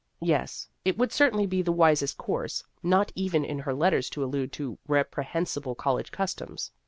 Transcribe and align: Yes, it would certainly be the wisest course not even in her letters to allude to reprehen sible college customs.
Yes, 0.23 0.67
it 0.83 0.97
would 0.97 1.11
certainly 1.11 1.45
be 1.45 1.61
the 1.61 1.71
wisest 1.71 2.17
course 2.17 2.63
not 2.81 3.11
even 3.13 3.45
in 3.45 3.59
her 3.59 3.73
letters 3.75 4.09
to 4.09 4.23
allude 4.23 4.51
to 4.53 4.79
reprehen 4.89 5.45
sible 5.45 5.77
college 5.77 6.11
customs. 6.11 6.71